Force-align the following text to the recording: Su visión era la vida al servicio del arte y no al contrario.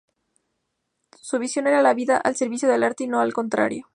Su 1.21 1.37
visión 1.37 1.67
era 1.67 1.83
la 1.83 1.93
vida 1.93 2.17
al 2.17 2.35
servicio 2.35 2.67
del 2.67 2.81
arte 2.81 3.03
y 3.03 3.07
no 3.07 3.19
al 3.19 3.33
contrario. 3.33 3.85